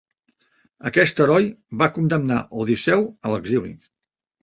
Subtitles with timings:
[0.91, 1.45] Aquest heroi
[1.83, 3.75] va condemnar Odisseu a l'exili.